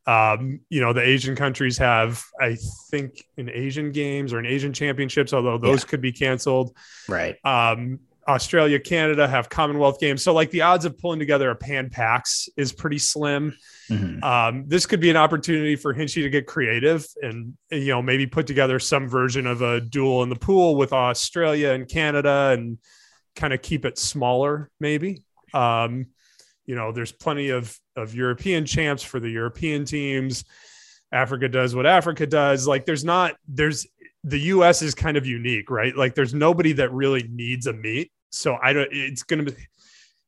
Um, 0.05 0.61
you 0.69 0.81
know, 0.81 0.93
the 0.93 1.03
Asian 1.03 1.37
countries 1.37 1.79
have, 1.79 2.23
I 2.41 2.57
think, 2.91 3.25
an 3.37 3.49
Asian 3.49 3.93
games 3.93 4.33
or 4.33 4.39
an 4.39 4.47
Asian 4.47 4.73
championships, 4.73 5.33
although 5.33 5.59
those 5.59 5.85
yeah. 5.85 5.89
could 5.89 6.01
be 6.01 6.13
canceled. 6.13 6.77
Right. 7.09 7.37
Um, 7.45 8.01
Australia, 8.29 8.79
Canada 8.79 9.27
have 9.27 9.49
Commonwealth 9.49 9.99
games. 9.99 10.23
So, 10.23 10.33
like, 10.33 10.51
the 10.51 10.63
odds 10.63 10.85
of 10.85 10.97
pulling 10.97 11.19
together 11.19 11.51
a 11.51 11.57
Pan 11.57 11.91
Pacs 11.91 12.49
is 12.57 12.73
pretty 12.73 12.99
slim. 12.99 13.57
Mm-hmm. 13.91 14.23
Um, 14.23 14.65
this 14.69 14.87
could 14.87 15.01
be 15.01 15.11
an 15.11 15.17
opportunity 15.17 15.75
for 15.75 15.93
Hinchey 15.93 16.23
to 16.23 16.31
get 16.31 16.47
creative 16.47 17.05
and, 17.21 17.57
you 17.71 17.89
know, 17.89 18.01
maybe 18.01 18.27
put 18.27 18.47
together 18.47 18.79
some 18.79 19.09
version 19.09 19.47
of 19.47 19.61
a 19.63 19.81
duel 19.81 20.23
in 20.23 20.29
the 20.29 20.37
pool 20.37 20.77
with 20.77 20.93
Australia 20.93 21.71
and 21.71 21.89
Canada 21.89 22.51
and 22.53 22.79
kind 23.35 23.53
of 23.53 23.61
keep 23.61 23.85
it 23.85 23.99
smaller, 23.99 24.71
maybe. 24.79 25.25
Um, 25.53 26.07
you 26.65 26.77
know, 26.77 26.93
there's 26.93 27.13
plenty 27.13 27.49
of, 27.49 27.77
of 27.97 28.15
European 28.15 28.67
champs 28.67 29.03
for 29.03 29.19
the 29.19 29.31
European 29.31 29.85
teams. 29.85 30.45
Africa 31.11 31.49
does 31.49 31.75
what 31.75 31.87
Africa 31.87 32.27
does. 32.27 32.69
Like, 32.69 32.87
there's 32.87 33.05
not, 33.05 33.35
there's, 33.49 33.87
the 34.25 34.39
US 34.39 34.83
is 34.83 34.95
kind 34.95 35.17
of 35.17 35.27
unique, 35.27 35.71
right? 35.71 35.97
Like, 35.97 36.15
there's 36.15 36.35
nobody 36.35 36.73
that 36.75 36.93
really 36.93 37.29
needs 37.29 37.67
a 37.67 37.73
meet. 37.73 38.13
So 38.31 38.57
I 38.63 38.73
don't, 38.73 38.89
it's 38.93 39.23
going 39.23 39.45
to 39.45 39.53
be, 39.53 39.59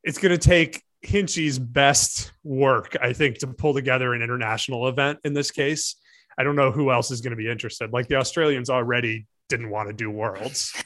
it's 0.03 0.19
going 0.19 0.33
to 0.33 0.39
take 0.39 0.83
Hinchey's 1.05 1.59
best 1.59 2.33
work, 2.43 2.97
I 3.01 3.13
think, 3.13 3.39
to 3.39 3.47
pull 3.47 3.75
together 3.75 4.15
an 4.15 4.23
international 4.23 4.89
event 4.89 5.21
in 5.25 5.33
this 5.33 5.51
case. 5.51 5.97
I 6.37 6.43
don't 6.43 6.57
know 6.57 6.71
who 6.71 6.91
else 6.91 7.11
is 7.11 7.21
going 7.21 7.31
to 7.31 7.37
be 7.37 7.49
interested. 7.49 7.93
Like 7.93 8.09
the 8.09 8.17
Australians 8.17 8.71
already 8.71 9.27
didn't 9.49 9.71
want 9.71 9.89
to 9.89 9.95
do 9.95 10.11
worlds. 10.11 10.75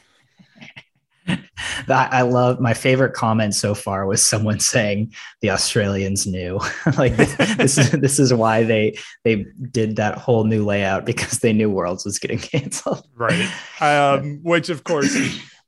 I 1.89 2.23
love 2.23 2.61
my 2.61 2.75
favorite 2.75 3.15
comment 3.15 3.55
so 3.55 3.75
far 3.75 4.07
was 4.07 4.25
someone 4.25 4.61
saying 4.61 5.15
the 5.41 5.51
Australians 5.51 6.27
knew 6.27 6.59
like 6.99 7.17
this, 7.17 7.79
is 7.79 7.91
this 7.93 8.19
is 8.19 8.33
why 8.33 8.65
they 8.65 8.99
they 9.25 9.47
did 9.71 9.97
that 9.97 10.19
whole 10.19 10.45
new 10.45 10.65
layout 10.65 11.05
because 11.05 11.39
they 11.39 11.53
knew 11.53 11.71
Worlds 11.71 12.05
was 12.05 12.19
getting 12.19 12.39
canceled. 12.39 13.07
Right. 13.15 13.51
Um, 13.81 14.41
which 14.43 14.69
of 14.69 14.85
course 14.85 15.15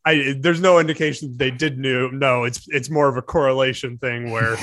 I 0.05 0.35
there's 0.39 0.61
no 0.61 0.79
indication 0.79 1.37
they 1.37 1.51
did 1.51 1.79
know. 1.79 2.09
No, 2.09 2.45
it's 2.45 2.67
it's 2.69 2.89
more 2.89 3.09
of 3.09 3.17
a 3.17 3.23
correlation 3.23 3.99
thing 3.99 4.31
where 4.31 4.57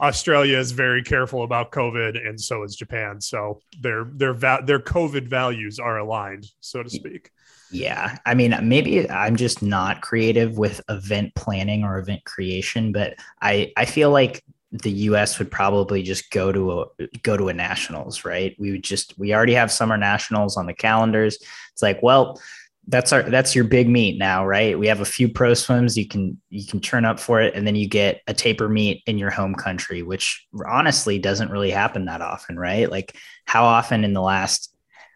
Australia 0.00 0.58
is 0.58 0.72
very 0.72 1.02
careful 1.02 1.42
about 1.42 1.72
COVID, 1.72 2.26
and 2.26 2.40
so 2.40 2.62
is 2.62 2.76
Japan. 2.76 3.20
So 3.20 3.60
their 3.80 4.04
their 4.04 4.34
va- 4.34 4.62
their 4.64 4.78
COVID 4.78 5.26
values 5.26 5.78
are 5.78 5.98
aligned, 5.98 6.46
so 6.60 6.82
to 6.82 6.90
speak. 6.90 7.30
Yeah, 7.74 8.18
I 8.24 8.34
mean, 8.34 8.56
maybe 8.62 9.10
I'm 9.10 9.34
just 9.34 9.60
not 9.60 10.00
creative 10.00 10.56
with 10.58 10.80
event 10.88 11.34
planning 11.34 11.82
or 11.82 11.98
event 11.98 12.24
creation, 12.24 12.92
but 12.92 13.16
I 13.42 13.72
I 13.76 13.84
feel 13.84 14.10
like 14.10 14.44
the 14.70 14.92
US 14.92 15.40
would 15.40 15.50
probably 15.50 16.02
just 16.04 16.30
go 16.30 16.52
to 16.52 16.82
a 16.82 16.86
go 17.24 17.36
to 17.36 17.48
a 17.48 17.52
nationals, 17.52 18.24
right? 18.24 18.54
We 18.60 18.70
would 18.70 18.84
just 18.84 19.18
we 19.18 19.34
already 19.34 19.54
have 19.54 19.72
summer 19.72 19.96
nationals 19.96 20.56
on 20.56 20.66
the 20.66 20.74
calendars. 20.74 21.36
It's 21.72 21.82
like, 21.82 22.00
well, 22.00 22.40
that's 22.86 23.12
our 23.12 23.24
that's 23.24 23.56
your 23.56 23.64
big 23.64 23.88
meet 23.88 24.18
now, 24.18 24.46
right? 24.46 24.78
We 24.78 24.86
have 24.86 25.00
a 25.00 25.04
few 25.04 25.28
pro 25.28 25.54
swims 25.54 25.96
you 25.98 26.06
can 26.06 26.40
you 26.50 26.66
can 26.66 26.80
turn 26.80 27.04
up 27.04 27.18
for 27.18 27.40
it, 27.40 27.54
and 27.56 27.66
then 27.66 27.74
you 27.74 27.88
get 27.88 28.22
a 28.28 28.34
taper 28.34 28.68
meet 28.68 29.02
in 29.06 29.18
your 29.18 29.30
home 29.30 29.56
country, 29.56 30.02
which 30.02 30.46
honestly 30.64 31.18
doesn't 31.18 31.50
really 31.50 31.70
happen 31.72 32.04
that 32.04 32.20
often, 32.20 32.56
right? 32.56 32.88
Like 32.88 33.16
how 33.46 33.64
often 33.64 34.04
in 34.04 34.12
the 34.12 34.22
last 34.22 34.73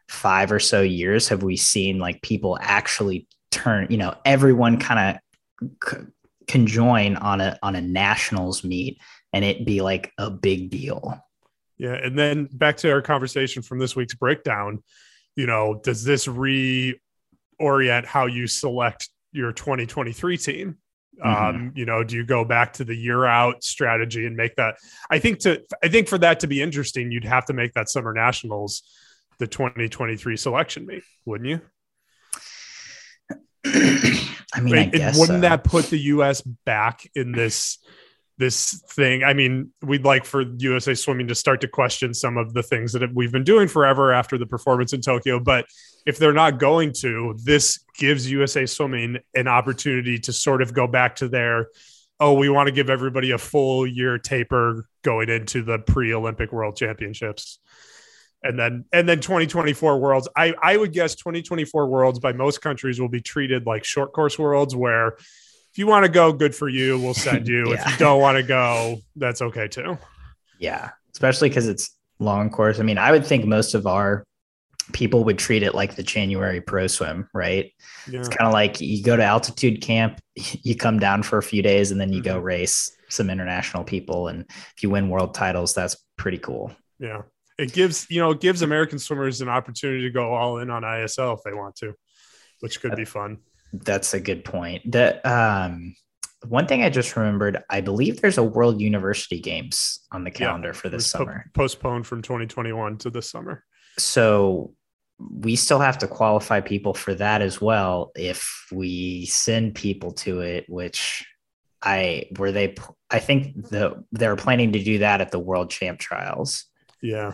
five 0.09 0.51
or 0.51 0.59
so 0.59 0.81
years 0.81 1.29
have 1.29 1.43
we 1.43 1.57
seen 1.57 1.99
like 1.99 2.23
people 2.23 2.59
actually 2.61 3.27
turn, 3.51 3.87
you 3.91 3.97
know, 3.97 4.15
everyone 4.25 4.79
kind 4.79 5.21
of 5.61 5.69
c- 5.89 6.07
can 6.47 6.67
join 6.67 7.17
on 7.17 7.41
a 7.41 7.59
on 7.63 7.77
a 7.77 7.81
nationals 7.81 8.65
meet 8.65 8.99
and 9.33 9.45
it 9.45 9.67
be 9.67 9.81
like 9.81 10.13
a 10.19 10.31
big 10.31 10.71
deal. 10.71 11.23
Yeah, 11.77 11.95
and 11.95 12.19
then 12.19 12.49
back 12.53 12.79
to 12.79 12.91
our 12.91 13.03
conversation 13.03 13.63
from 13.63 13.79
this 13.79 13.95
week's 13.95 14.15
breakdown, 14.15 14.83
you 15.37 15.47
know, 15.47 15.81
does 15.85 16.03
this 16.03 16.27
reorient 16.27 18.05
how 18.05 18.27
you 18.27 18.47
select 18.47 19.11
your 19.33 19.53
2023 19.53 20.37
team. 20.39 20.79
Mm-hmm. 21.25 21.57
Um, 21.57 21.73
you 21.75 21.85
know, 21.85 22.03
do 22.05 22.17
you 22.17 22.25
go 22.25 22.45
back 22.45 22.73
to 22.75 22.85
the 22.85 22.95
year 22.95 23.25
out 23.25 23.63
strategy 23.63 24.27
and 24.27 24.37
make 24.37 24.57
that? 24.57 24.77
I 25.11 25.19
think 25.19 25.41
to 25.41 25.63
I 25.83 25.89
think 25.89 26.09
for 26.09 26.19
that 26.19 26.41
to 26.41 26.47
be 26.47 26.63
interesting, 26.63 27.11
you'd 27.11 27.25
have 27.25 27.45
to 27.47 27.53
make 27.53 27.75
that 27.75 27.89
summer 27.89 28.13
nationals 28.13 28.83
the 29.39 29.47
2023 29.47 30.37
selection 30.37 30.87
meet, 30.87 31.03
wouldn't 31.25 31.49
you? 31.49 31.61
I 34.55 34.61
mean, 34.61 34.79
I 34.79 34.85
guess 34.87 35.19
wouldn't 35.19 35.43
so. 35.43 35.49
that 35.49 35.65
put 35.65 35.87
the 35.87 35.99
U.S. 35.99 36.41
back 36.41 37.09
in 37.15 37.33
this 37.33 37.79
this 38.39 38.83
thing? 38.91 39.25
I 39.25 39.35
mean, 39.35 39.73
we'd 39.83 40.05
like 40.05 40.25
for 40.25 40.43
USA 40.43 40.95
Swimming 40.95 41.29
to 41.29 41.35
start 41.35 41.61
to 41.63 41.69
question 41.69 42.15
some 42.15 42.37
of 42.37 42.55
the 42.55 42.63
things 42.63 42.93
that 42.93 43.13
we've 43.15 43.33
been 43.33 43.45
doing 43.45 43.69
forever 43.69 44.13
after 44.13 44.39
the 44.39 44.47
performance 44.47 44.93
in 44.93 45.01
Tokyo. 45.01 45.41
But 45.41 45.67
if 46.07 46.19
they're 46.19 46.33
not 46.33 46.59
going 46.59 46.93
to, 47.01 47.37
this 47.45 47.85
gives 47.99 48.31
USA 48.31 48.65
Swimming 48.65 49.19
an 49.35 49.49
opportunity 49.49 50.19
to 50.21 50.33
sort 50.33 50.63
of 50.63 50.73
go 50.73 50.87
back 50.87 51.17
to 51.17 51.29
their 51.29 51.69
oh, 52.21 52.35
we 52.35 52.49
want 52.49 52.67
to 52.67 52.73
give 52.73 52.91
everybody 52.91 53.31
a 53.31 53.39
full 53.39 53.87
year 53.87 54.19
taper 54.19 54.89
going 55.03 55.29
into 55.29 55.63
the 55.63 55.79
pre-Olympic 55.79 56.53
World 56.53 56.77
Championships. 56.77 57.61
And 58.43 58.59
then 58.59 58.85
and 58.93 59.09
then 59.09 59.21
2024 59.21 59.99
Worlds. 59.99 60.29
I 60.37 60.55
I 60.63 60.77
would 60.77 60.93
guess 60.93 61.15
2024 61.17 61.87
Worlds 61.89 62.19
by 62.21 62.33
most 62.33 62.61
countries 62.61 63.01
will 63.01 63.09
be 63.09 63.21
treated 63.21 63.67
like 63.67 63.85
short 63.85 64.13
course 64.13 64.39
worlds 64.39 64.77
where 64.77 65.09
if 65.09 65.77
you 65.77 65.87
want 65.87 66.05
to 66.07 66.11
go, 66.11 66.33
good 66.33 66.55
for 66.55 66.69
you. 66.69 66.99
We'll 66.99 67.15
send 67.15 67.49
you. 67.55 67.71
Yeah. 67.71 67.83
If 67.85 67.93
you 67.93 67.97
don't 67.99 68.21
want 68.21 68.37
to 68.37 68.43
go, 68.45 68.99
that's 69.17 69.43
okay 69.43 69.67
too. 69.69 69.99
Yeah, 70.59 70.91
especially 71.13 71.49
because 71.49 71.67
it's 71.69 71.91
long 72.21 72.51
course. 72.51 72.79
I 72.81 72.83
mean, 72.85 72.99
I 72.99 73.11
would 73.13 73.27
think 73.27 73.45
most 73.45 73.75
of 73.75 73.87
our 73.87 74.25
people 74.93 75.23
would 75.25 75.39
treat 75.39 75.63
it 75.63 75.75
like 75.75 75.97
the 75.97 76.03
January 76.03 76.61
pro 76.61 76.87
swim, 76.87 77.29
right? 77.35 77.73
Yeah. 78.11 78.21
It's 78.21 78.29
kind 78.29 78.47
of 78.47 78.53
like 78.53 78.81
you 78.81 79.03
go 79.03 79.17
to 79.17 79.23
altitude 79.23 79.83
camp, 79.83 80.21
you 80.37 80.75
come 80.77 80.99
down 80.99 81.23
for 81.25 81.39
a 81.39 81.43
few 81.43 81.63
days, 81.63 81.91
and 81.91 82.01
then 82.01 82.13
you 82.13 82.23
go 82.23 82.41
Mhm. 82.41 82.45
race 82.45 82.91
some 83.09 83.31
international 83.31 83.85
people. 83.85 84.29
And 84.29 84.45
if 84.77 84.83
you 84.83 84.91
win 84.91 85.09
world 85.11 85.35
titles, 85.35 85.75
that's 85.75 85.97
pretty 86.17 86.39
cool. 86.39 86.73
Yeah. 86.99 87.23
It 87.59 87.73
gives, 87.73 88.07
you 88.09 88.21
know, 88.21 88.31
it 88.31 88.41
gives 88.41 88.63
American 88.63 88.99
swimmers 88.99 89.41
an 89.41 89.49
opportunity 89.49 90.03
to 90.03 90.11
go 90.11 90.33
all 90.33 90.59
in 90.59 90.71
on 90.71 90.83
ISL 90.83 91.37
if 91.37 91.43
they 91.45 91.53
want 91.53 91.75
to, 91.77 91.95
which 92.61 92.81
could 92.81 92.95
be 92.97 93.05
fun. 93.05 93.39
That's 93.73 94.15
a 94.15 94.21
good 94.21 94.45
point. 94.45 94.91
The 94.91 95.21
um, 95.29 95.95
one 96.47 96.67
thing 96.67 96.83
I 96.85 96.89
just 96.91 97.17
remembered, 97.17 97.63
I 97.69 97.81
believe 97.81 98.21
there's 98.21 98.39
a 98.39 98.43
World 98.45 98.81
University 98.81 99.41
Games 99.41 100.01
on 100.13 100.23
the 100.25 100.31
Yeah, 100.31 100.37
calendar 100.47 100.73
for 100.73 100.89
this 100.89 101.05
was 101.05 101.13
po- 101.13 101.19
summer. 101.19 101.51
postponed 101.55 102.07
from 102.07 102.23
2021 102.23 102.99
to 102.99 103.11
this 103.11 103.29
summer. 103.31 103.65
so 103.99 104.73
we 105.19 105.57
still 105.57 105.81
have 105.81 105.99
to 105.99 106.07
qualify 106.07 106.61
people 106.61 106.95
for 106.95 107.13
that 107.13 107.43
as 107.43 107.61
well 107.61 108.13
if 108.15 108.69
we 108.71 109.27
send 109.27 109.75
people 109.75 110.13
to 110.13 110.43
it 110.43 110.65
which 110.69 111.27
i 111.83 112.25
were 112.39 112.53
they 112.53 112.77
i 113.11 113.19
think 113.19 113.53
the 113.69 114.05
they're 114.13 114.37
planning 114.37 114.71
to 114.75 114.81
do 114.85 114.99
that 114.99 115.21
at 115.21 115.33
the 115.33 115.39
world 115.41 115.71
champ 115.71 115.99
trials 115.99 116.67
Yeah. 117.03 117.33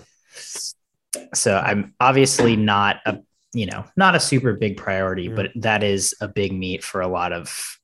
So 1.35 1.57
i'm 1.59 1.95
obviously 2.01 2.57
not 2.57 2.97
a 3.07 3.19
you 3.53 3.67
know 3.67 3.85
not 3.97 4.15
a 4.15 4.21
super 4.21 4.53
big 4.55 4.77
priority 4.77 5.25
Yeah. 5.25 5.35
but 5.37 5.51
that 5.57 5.83
is 5.83 6.15
a 6.21 6.29
big 6.29 6.53
meet 6.53 6.83
for 6.83 7.01
a 7.01 7.09
lot 7.09 7.33
of 7.33 7.79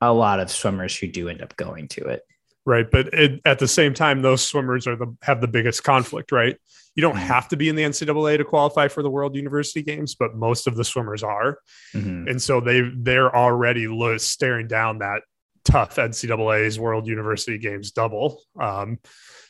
a 0.00 0.12
lot 0.12 0.40
of 0.40 0.50
swimmers 0.50 0.96
who 0.96 1.06
do 1.06 1.28
end 1.28 1.42
up 1.42 1.56
going 1.56 1.88
to 1.88 2.04
it 2.06 2.22
Right. 2.64 2.88
But 2.88 3.12
it, 3.12 3.40
at 3.44 3.58
the 3.58 3.66
same 3.66 3.92
time, 3.92 4.22
those 4.22 4.40
swimmers 4.44 4.86
are 4.86 4.94
the 4.94 5.12
have 5.22 5.40
the 5.40 5.48
biggest 5.48 5.82
conflict, 5.82 6.30
right? 6.30 6.56
You 6.94 7.00
don't 7.00 7.16
Mhm. 7.16 7.26
have 7.26 7.48
to 7.48 7.56
be 7.56 7.68
in 7.68 7.74
the 7.74 7.82
NCAA 7.82 8.36
to 8.36 8.44
qualify 8.44 8.86
for 8.86 9.02
the 9.02 9.10
World 9.10 9.34
University 9.34 9.82
Games, 9.82 10.14
but 10.14 10.36
most 10.36 10.68
of 10.68 10.76
the 10.76 10.84
swimmers 10.84 11.24
are. 11.24 11.58
Mhm. 11.92 12.30
And 12.30 12.40
so 12.40 12.60
they 12.60 12.82
they're 12.94 13.34
already 13.34 13.88
staring 14.18 14.68
down 14.68 14.98
that 15.00 15.22
tough 15.64 15.96
NCAA's 15.96 16.78
World 16.78 17.06
University 17.06 17.58
Games 17.58 17.90
double. 17.92 18.42
Um, 18.60 18.98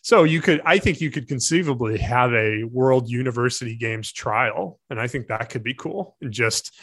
so 0.03 0.25
you 0.25 0.41
could, 0.41 0.61
I 0.65 0.79
think 0.79 1.01
you 1.01 1.11
could 1.11 1.29
conceivably 1.29 1.99
have 1.99 2.33
a 2.35 2.65
World 2.65 3.09
University 3.09 3.77
Games 3.77 4.13
trial, 4.13 4.81
and 4.91 5.01
I 5.01 5.07
think 5.07 5.29
that 5.29 5.49
could 5.49 5.63
be 5.63 5.75
cool. 5.75 6.17
And 6.21 6.33
just 6.33 6.77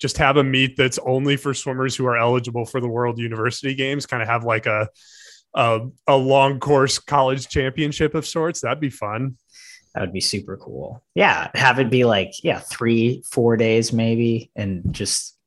just 0.00 0.18
have 0.18 0.36
a 0.36 0.44
meet 0.44 0.76
that's 0.76 0.98
only 0.98 1.36
for 1.36 1.54
swimmers 1.54 1.94
who 1.94 2.04
are 2.06 2.16
eligible 2.16 2.66
for 2.66 2.80
the 2.80 2.88
World 2.88 3.18
University 3.18 3.74
Games. 3.74 4.06
Kind 4.06 4.22
of 4.22 4.28
have 4.28 4.44
like 4.44 4.66
a 4.66 4.88
a, 5.54 5.86
a 6.08 6.16
long 6.16 6.58
course 6.58 6.98
college 6.98 7.48
championship 7.48 8.14
of 8.14 8.26
sorts. 8.26 8.60
That'd 8.60 8.80
be 8.80 8.90
fun. 8.90 9.36
That 9.94 10.00
would 10.00 10.12
be 10.12 10.20
super 10.20 10.56
cool. 10.56 11.04
Yeah, 11.14 11.48
have 11.54 11.78
it 11.78 11.90
be 11.90 12.04
like 12.04 12.32
yeah, 12.42 12.58
three, 12.58 13.22
four 13.30 13.56
days 13.56 13.92
maybe, 13.92 14.50
and 14.56 14.92
just 14.92 15.38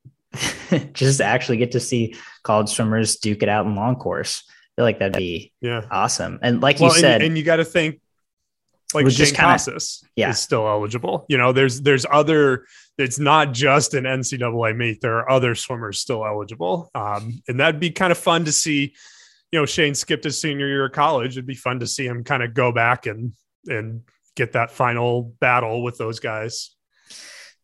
just 0.94 1.22
actually 1.22 1.58
get 1.58 1.72
to 1.72 1.80
see 1.80 2.16
college 2.44 2.70
swimmers 2.70 3.18
duke 3.18 3.44
it 3.44 3.50
out 3.50 3.66
in 3.66 3.76
long 3.76 3.96
course. 3.96 4.44
I 4.48 4.52
feel 4.76 4.86
like 4.86 5.00
that'd 5.00 5.18
be 5.18 5.52
Yeah. 5.62 5.82
awesome. 5.90 6.40
And 6.42 6.62
like 6.62 6.80
well, 6.80 6.94
you 6.94 7.00
said, 7.00 7.16
and, 7.16 7.24
and 7.24 7.38
you 7.38 7.44
got 7.44 7.56
to 7.58 7.66
think 7.66 8.00
like 8.94 9.10
Shane 9.10 9.26
kinda- 9.28 9.40
Casas 9.42 10.04
yeah. 10.16 10.30
is 10.30 10.40
still 10.40 10.68
eligible. 10.68 11.26
You 11.30 11.38
know, 11.38 11.52
there's 11.52 11.82
there's 11.82 12.06
other. 12.10 12.66
It's 12.98 13.20
not 13.20 13.54
just 13.54 13.94
an 13.94 14.06
NCAA 14.06 14.76
meet. 14.76 15.02
There 15.02 15.18
are 15.18 15.30
other 15.30 15.54
swimmers 15.56 16.00
still 16.00 16.26
eligible, 16.26 16.90
um, 16.96 17.42
and 17.48 17.60
that'd 17.60 17.80
be 17.80 17.92
kind 17.92 18.12
of 18.12 18.18
fun 18.18 18.46
to 18.46 18.52
see. 18.52 18.94
You 19.52 19.60
know, 19.60 19.66
Shane 19.66 19.94
skipped 19.96 20.24
his 20.24 20.40
senior 20.42 20.68
year 20.68 20.86
of 20.86 20.92
college. 20.94 21.34
It'd 21.34 21.46
be 21.46 21.54
fun 21.56 21.80
to 21.82 21.88
see 21.88 22.06
him 22.06 22.24
kind 22.24 22.42
of 22.44 22.54
go 22.54 22.72
back 22.72 23.06
and 23.08 23.34
and 23.68 24.02
get 24.36 24.54
that 24.54 24.72
final 24.72 25.34
battle 25.40 25.84
with 25.84 25.98
those 25.98 26.20
guys. 26.20 26.72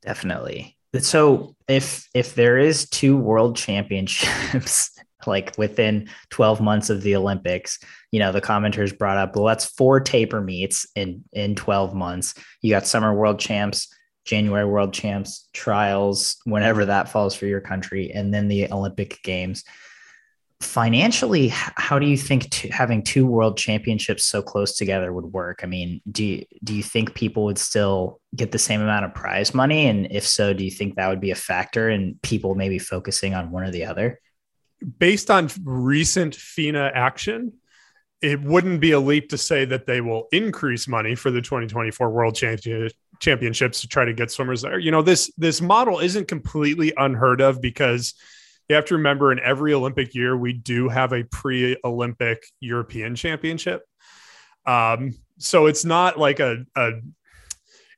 definitely. 0.01 0.75
So 0.99 1.55
if 1.67 2.07
if 2.13 2.35
there 2.35 2.57
is 2.57 2.89
two 2.89 3.17
world 3.17 3.55
championships 3.55 4.91
like 5.27 5.55
within 5.57 6.09
12 6.29 6.61
months 6.61 6.89
of 6.89 7.01
the 7.01 7.15
Olympics, 7.15 7.79
you 8.11 8.19
know, 8.19 8.31
the 8.31 8.41
commenters 8.41 8.95
brought 8.95 9.17
up, 9.17 9.35
well, 9.35 9.45
that's 9.45 9.65
four 9.65 9.99
taper 9.99 10.41
meets 10.41 10.85
in 10.95 11.23
in 11.33 11.55
12 11.55 11.93
months. 11.95 12.35
You 12.61 12.69
got 12.69 12.85
summer 12.85 13.13
world 13.13 13.39
champs, 13.39 13.87
January 14.25 14.65
world 14.65 14.93
champs, 14.93 15.49
trials, 15.53 16.37
whenever 16.45 16.85
that 16.85 17.09
falls 17.09 17.35
for 17.35 17.45
your 17.45 17.61
country, 17.61 18.11
and 18.11 18.33
then 18.33 18.47
the 18.47 18.71
Olympic 18.71 19.21
games. 19.23 19.63
Financially, 20.61 21.49
how 21.49 21.99
do 21.99 22.05
you 22.05 22.17
think 22.17 22.53
having 22.71 23.03
two 23.03 23.25
world 23.25 23.57
championships 23.57 24.25
so 24.25 24.41
close 24.41 24.77
together 24.77 25.11
would 25.11 25.25
work? 25.25 25.59
I 25.61 25.65
mean, 25.65 26.01
do 26.09 26.23
you, 26.23 26.45
do 26.63 26.73
you 26.73 26.83
think 26.83 27.15
people 27.15 27.45
would 27.45 27.57
still 27.57 28.21
get 28.35 28.51
the 28.51 28.59
same 28.59 28.81
amount 28.81 29.05
of 29.05 29.13
prize 29.13 29.53
money? 29.53 29.87
And 29.87 30.07
if 30.09 30.25
so, 30.25 30.53
do 30.53 30.63
you 30.63 30.71
think 30.71 30.95
that 30.95 31.09
would 31.09 31.19
be 31.21 31.31
a 31.31 31.35
factor 31.35 31.89
in 31.89 32.17
people 32.23 32.55
maybe 32.55 32.79
focusing 32.79 33.33
on 33.33 33.51
one 33.51 33.63
or 33.63 33.71
the 33.71 33.85
other? 33.85 34.19
based 34.99 35.31
on 35.31 35.49
recent 35.63 36.35
FINA 36.35 36.91
action, 36.93 37.53
it 38.21 38.41
wouldn't 38.41 38.79
be 38.79 38.91
a 38.91 38.99
leap 38.99 39.29
to 39.29 39.37
say 39.37 39.65
that 39.65 39.85
they 39.85 40.01
will 40.01 40.27
increase 40.31 40.87
money 40.87 41.15
for 41.15 41.29
the 41.29 41.41
2024 41.41 42.09
World 42.09 42.35
Champion, 42.35 42.89
Championships 43.19 43.81
to 43.81 43.87
try 43.87 44.05
to 44.05 44.13
get 44.13 44.31
swimmers 44.31 44.61
there. 44.61 44.79
You 44.79 44.91
know, 44.91 45.01
this 45.01 45.31
this 45.37 45.61
model 45.61 45.99
isn't 45.99 46.27
completely 46.27 46.93
unheard 46.95 47.41
of 47.41 47.61
because 47.61 48.13
you 48.69 48.75
have 48.75 48.85
to 48.85 48.95
remember 48.95 49.31
in 49.31 49.39
every 49.39 49.73
Olympic 49.73 50.15
year 50.15 50.37
we 50.37 50.53
do 50.53 50.89
have 50.89 51.13
a 51.13 51.23
pre-Olympic 51.23 52.45
European 52.59 53.15
Championship. 53.15 53.83
Um, 54.65 55.13
so 55.37 55.65
it's 55.65 55.83
not 55.83 56.17
like 56.17 56.39
a, 56.39 56.65
a 56.75 56.91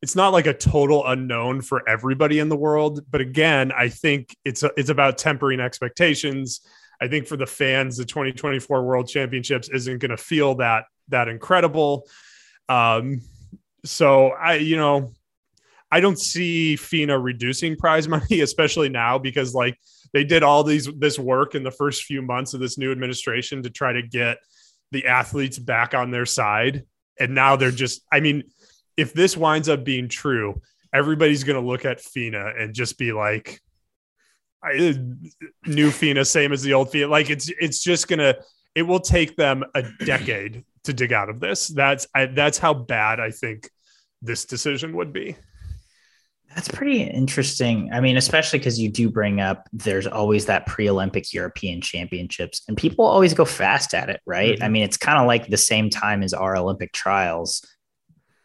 it's 0.01 0.15
not 0.15 0.33
like 0.33 0.45
a 0.45 0.53
total 0.53 1.05
unknown 1.05 1.61
for 1.61 1.87
everybody 1.87 2.39
in 2.39 2.49
the 2.49 2.55
world. 2.55 3.01
But 3.09 3.21
again, 3.21 3.71
I 3.71 3.89
think 3.89 4.35
it's 4.45 4.63
it's 4.77 4.89
about 4.89 5.17
tempering 5.17 5.59
expectations. 5.59 6.61
I 7.01 7.07
think 7.07 7.27
for 7.27 7.37
the 7.37 7.45
fans, 7.45 7.97
the 7.97 8.05
2024 8.05 8.83
World 8.83 9.07
Championships 9.07 9.69
isn't 9.69 9.99
going 9.99 10.11
to 10.11 10.17
feel 10.17 10.55
that 10.55 10.85
that 11.09 11.27
incredible. 11.27 12.07
Um, 12.69 13.21
so 13.83 14.29
I, 14.29 14.55
you 14.55 14.77
know, 14.77 15.13
I 15.95 16.01
don't 16.01 16.19
see 16.19 16.75
FINA 16.75 17.17
reducing 17.17 17.77
prize 17.77 18.05
money, 18.15 18.41
especially 18.41 18.89
now 18.89 19.17
because 19.17 19.53
like 19.53 19.79
they 20.11 20.25
did 20.25 20.43
all 20.43 20.61
these 20.61 20.89
this 20.97 21.17
work 21.17 21.55
in 21.55 21.63
the 21.63 21.71
first 21.71 22.03
few 22.03 22.21
months 22.21 22.53
of 22.53 22.59
this 22.59 22.77
new 22.77 22.91
administration 22.91 23.63
to 23.63 23.69
try 23.69 23.93
to 23.93 24.01
get 24.01 24.39
the 24.91 25.07
athletes 25.07 25.57
back 25.57 25.93
on 25.93 26.11
their 26.11 26.25
side, 26.25 26.83
and 27.17 27.33
now 27.33 27.55
they're 27.55 27.71
just. 27.71 28.01
I 28.11 28.19
mean, 28.19 28.43
if 28.97 29.13
this 29.13 29.37
winds 29.37 29.69
up 29.69 29.85
being 29.85 30.09
true, 30.09 30.61
everybody's 30.93 31.45
going 31.45 31.61
to 31.61 31.65
look 31.65 31.85
at 31.85 32.01
FINA 32.01 32.55
and 32.59 32.73
just 32.73 32.97
be 32.97 33.13
like, 33.13 33.61
I, 34.61 34.97
new 35.65 35.91
FINA, 35.91 36.25
same 36.25 36.51
as 36.51 36.61
the 36.61 36.73
old 36.73 36.91
FINA. 36.91 37.07
Like 37.07 37.29
it's 37.29 37.49
it's 37.57 37.81
just 37.81 38.09
gonna 38.09 38.35
it 38.75 38.81
will 38.81 38.99
take 38.99 39.37
them 39.37 39.63
a 39.73 39.83
decade 40.03 40.65
to 40.83 40.91
dig 40.91 41.13
out 41.13 41.29
of 41.29 41.39
this. 41.39 41.69
That's 41.69 42.05
I, 42.13 42.25
that's 42.25 42.57
how 42.57 42.73
bad 42.73 43.21
I 43.21 43.31
think 43.31 43.69
this 44.21 44.43
decision 44.43 44.97
would 44.97 45.13
be. 45.13 45.37
That's 46.55 46.69
pretty 46.69 47.03
interesting. 47.03 47.89
I 47.91 47.99
mean, 47.99 48.15
especially 48.15 48.59
because 48.59 48.79
you 48.79 48.89
do 48.89 49.09
bring 49.09 49.41
up 49.41 49.67
there's 49.73 50.07
always 50.07 50.45
that 50.45 50.65
pre 50.65 50.89
Olympic 50.89 51.33
European 51.33 51.81
Championships, 51.81 52.61
and 52.69 52.77
people 52.77 53.05
always 53.05 53.33
go 53.33 53.43
fast 53.43 53.93
at 53.93 54.09
it, 54.09 54.21
right? 54.25 54.57
Mhm. 54.57 54.63
I 54.63 54.69
mean, 54.69 54.83
it's 54.83 54.95
kind 54.95 55.19
of 55.19 55.27
like 55.27 55.47
the 55.47 55.57
same 55.57 55.89
time 55.89 56.23
as 56.23 56.33
our 56.33 56.55
Olympic 56.55 56.93
trials. 56.93 57.65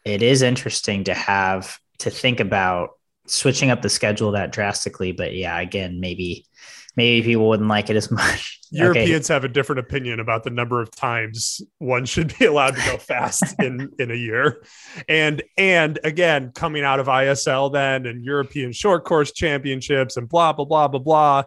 It 0.03 0.21
is 0.21 0.41
interesting 0.41 1.05
to 1.05 1.13
have 1.13 1.79
to 1.99 2.09
think 2.09 2.41
about 2.41 2.89
switching 3.27 3.69
up 3.71 3.81
the 3.81 3.89
schedule 3.89 4.33
that 4.33 4.51
drastically. 4.51 5.13
But 5.13 5.33
yeah, 5.33 5.57
again, 5.59 6.01
maybe 6.01 6.45
maybe 6.95 7.25
people 7.25 7.47
wouldn't 7.49 7.69
like 7.69 7.89
it 7.89 7.95
as 7.95 8.11
much. 8.11 8.59
Europeans 8.73 9.29
okay. 9.29 9.33
have 9.33 9.43
a 9.43 9.49
different 9.49 9.79
opinion 9.79 10.19
about 10.19 10.43
the 10.43 10.49
number 10.49 10.81
of 10.81 10.91
times 10.91 11.61
one 11.79 12.05
should 12.05 12.37
be 12.39 12.45
allowed 12.45 12.75
to 12.75 12.85
go 12.85 12.97
fast 12.97 13.43
in 13.59 13.91
in 13.99 14.11
a 14.11 14.15
year. 14.15 14.63
And 15.09 15.43
and 15.57 15.99
again, 16.03 16.51
coming 16.53 16.83
out 16.83 16.99
of 16.99 17.07
ISL 17.07 17.71
then 17.71 18.05
and 18.05 18.23
European 18.23 18.71
short 18.71 19.03
course 19.03 19.31
championships 19.33 20.15
and 20.15 20.29
blah 20.29 20.53
blah 20.53 20.65
blah 20.65 20.87
blah 20.87 20.99
blah, 20.99 21.43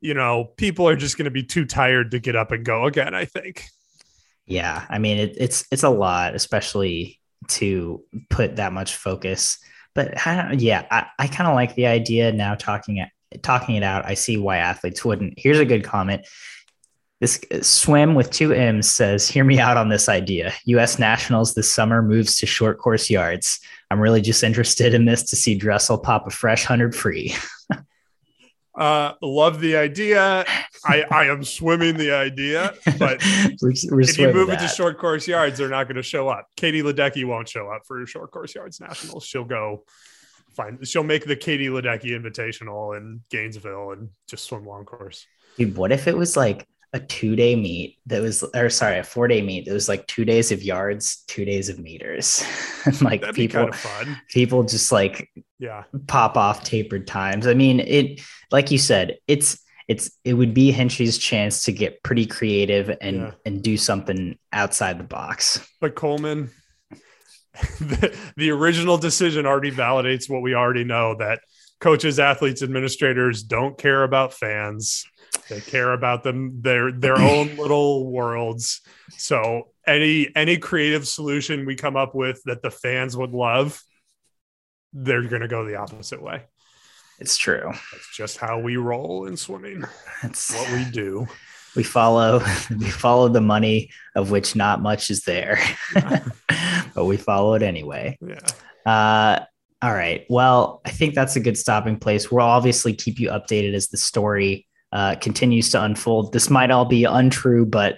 you 0.00 0.14
know, 0.14 0.52
people 0.56 0.88
are 0.88 0.96
just 0.96 1.18
going 1.18 1.24
to 1.24 1.30
be 1.30 1.42
too 1.42 1.64
tired 1.64 2.12
to 2.12 2.20
get 2.20 2.36
up 2.36 2.52
and 2.52 2.64
go 2.64 2.86
again, 2.86 3.14
I 3.14 3.24
think. 3.24 3.64
Yeah, 4.46 4.84
I 4.88 4.98
mean 4.98 5.18
it, 5.18 5.36
it's 5.38 5.66
it's 5.72 5.82
a 5.82 5.90
lot, 5.90 6.36
especially 6.36 7.20
to 7.48 8.02
put 8.30 8.56
that 8.56 8.72
much 8.72 8.94
focus. 8.94 9.58
But 9.94 10.14
yeah, 10.60 10.86
I, 10.90 11.06
I 11.18 11.26
kind 11.28 11.48
of 11.48 11.54
like 11.54 11.74
the 11.74 11.86
idea 11.86 12.32
now 12.32 12.54
talking 12.54 13.00
talking 13.42 13.76
it 13.76 13.82
out. 13.82 14.04
I 14.04 14.14
see 14.14 14.36
why 14.36 14.58
athletes 14.58 15.04
wouldn't. 15.04 15.34
Here's 15.36 15.58
a 15.58 15.64
good 15.64 15.84
comment. 15.84 16.26
This 17.20 17.40
swim 17.62 18.14
with 18.14 18.30
two 18.30 18.52
M's 18.52 18.90
says, 18.90 19.28
"Hear 19.28 19.44
me 19.44 19.58
out 19.58 19.76
on 19.76 19.88
this 19.88 20.08
idea. 20.08 20.52
U.S. 20.66 20.98
Nationals 20.98 21.54
this 21.54 21.72
summer 21.72 22.02
moves 22.02 22.36
to 22.38 22.46
short 22.46 22.78
course 22.78 23.08
yards. 23.08 23.60
I'm 23.90 24.00
really 24.00 24.20
just 24.20 24.42
interested 24.42 24.94
in 24.94 25.04
this 25.04 25.22
to 25.30 25.36
see 25.36 25.54
Dressel 25.54 25.98
pop 25.98 26.26
a 26.26 26.30
fresh 26.30 26.64
hundred 26.64 26.94
free." 26.94 27.34
uh, 28.74 29.12
love 29.22 29.60
the 29.60 29.76
idea. 29.76 30.44
I, 30.84 31.04
I 31.10 31.24
am 31.26 31.44
swimming 31.44 31.96
the 31.96 32.12
idea, 32.12 32.74
but 32.98 33.22
we're, 33.62 33.72
we're 33.90 34.00
if 34.00 34.18
you 34.18 34.32
move 34.32 34.50
it 34.50 34.58
to 34.58 34.68
short 34.68 34.98
course 34.98 35.26
yards, 35.26 35.58
they're 35.58 35.68
not 35.68 35.84
going 35.84 35.96
to 35.96 36.02
show 36.02 36.28
up. 36.28 36.48
Katie 36.56 36.82
Ledecky 36.82 37.24
won't 37.24 37.48
show 37.48 37.68
up 37.68 37.86
for 37.86 38.04
short 38.06 38.32
course 38.32 38.54
yards 38.54 38.80
nationals. 38.80 39.24
She'll 39.24 39.44
go 39.44 39.84
find. 40.54 40.86
She'll 40.86 41.04
make 41.04 41.24
the 41.24 41.36
Katie 41.36 41.68
Ledecky 41.68 42.10
Invitational 42.10 42.96
in 42.96 43.20
Gainesville 43.30 43.92
and 43.92 44.10
just 44.28 44.44
swim 44.44 44.64
long 44.64 44.84
course. 44.84 45.26
Dude, 45.56 45.76
what 45.76 45.92
if 45.92 46.08
it 46.08 46.16
was 46.16 46.36
like 46.36 46.66
a 46.94 47.00
two 47.00 47.34
day 47.34 47.56
meet 47.56 47.98
that 48.06 48.22
was, 48.22 48.44
or 48.54 48.70
sorry, 48.70 48.98
a 48.98 49.04
four 49.04 49.26
day 49.26 49.42
meet 49.42 49.66
that 49.66 49.74
was 49.74 49.88
like 49.88 50.06
two 50.06 50.24
days 50.24 50.52
of 50.52 50.62
yards, 50.62 51.24
two 51.26 51.44
days 51.44 51.68
of 51.68 51.78
meters. 51.78 52.44
like 53.02 53.20
That'd 53.20 53.34
people, 53.34 53.70
people 54.30 54.62
just 54.62 54.92
like 54.92 55.30
yeah 55.58 55.84
pop 56.06 56.36
off 56.36 56.64
tapered 56.64 57.06
times. 57.06 57.46
I 57.46 57.54
mean, 57.54 57.80
it 57.80 58.20
like 58.52 58.70
you 58.70 58.78
said, 58.78 59.18
it's 59.26 59.58
it's 59.88 60.16
it 60.24 60.34
would 60.34 60.54
be 60.54 60.72
Hinchey's 60.72 61.18
chance 61.18 61.64
to 61.64 61.72
get 61.72 62.02
pretty 62.02 62.26
creative 62.26 62.96
and 63.00 63.16
yeah. 63.16 63.30
and 63.44 63.62
do 63.62 63.76
something 63.76 64.38
outside 64.52 64.98
the 64.98 65.04
box. 65.04 65.66
But 65.80 65.96
Coleman, 65.96 66.50
the, 67.80 68.16
the 68.36 68.50
original 68.50 68.98
decision 68.98 69.46
already 69.46 69.70
validates 69.70 70.28
what 70.28 70.42
we 70.42 70.54
already 70.54 70.84
know 70.84 71.14
that 71.16 71.40
coaches, 71.80 72.18
athletes, 72.18 72.62
administrators 72.62 73.42
don't 73.42 73.78
care 73.78 74.02
about 74.02 74.32
fans 74.32 75.04
they 75.48 75.60
care 75.60 75.92
about 75.92 76.22
them 76.22 76.60
their 76.62 76.92
their 76.92 77.18
own 77.18 77.56
little 77.58 78.10
worlds. 78.10 78.80
So 79.10 79.68
any 79.86 80.34
any 80.34 80.56
creative 80.58 81.06
solution 81.06 81.66
we 81.66 81.76
come 81.76 81.96
up 81.96 82.14
with 82.14 82.42
that 82.44 82.62
the 82.62 82.70
fans 82.70 83.16
would 83.16 83.32
love, 83.32 83.82
they're 84.92 85.22
going 85.22 85.42
to 85.42 85.48
go 85.48 85.64
the 85.64 85.76
opposite 85.76 86.22
way. 86.22 86.42
It's 87.18 87.36
true. 87.36 87.70
That's 87.72 88.16
just 88.16 88.38
how 88.38 88.58
we 88.58 88.76
roll 88.76 89.26
in 89.26 89.36
swimming. 89.36 89.84
That's 90.22 90.52
what 90.52 90.72
we 90.72 90.84
do. 90.90 91.26
We 91.76 91.82
follow 91.82 92.38
we 92.70 92.90
follow 92.90 93.28
the 93.28 93.40
money 93.40 93.90
of 94.14 94.30
which 94.30 94.56
not 94.56 94.82
much 94.82 95.10
is 95.10 95.22
there. 95.22 95.58
but 96.94 97.04
we 97.04 97.16
follow 97.16 97.54
it 97.54 97.62
anyway. 97.62 98.18
Yeah. 98.20 98.90
Uh 98.90 99.44
all 99.82 99.92
right. 99.92 100.24
Well, 100.30 100.80
I 100.86 100.90
think 100.90 101.14
that's 101.14 101.36
a 101.36 101.40
good 101.40 101.58
stopping 101.58 101.98
place. 101.98 102.30
We'll 102.30 102.40
obviously 102.40 102.94
keep 102.94 103.20
you 103.20 103.28
updated 103.28 103.74
as 103.74 103.88
the 103.88 103.98
story 103.98 104.66
uh, 104.94 105.16
continues 105.16 105.70
to 105.72 105.82
unfold. 105.82 106.32
This 106.32 106.48
might 106.48 106.70
all 106.70 106.86
be 106.86 107.04
untrue, 107.04 107.66
but 107.66 107.96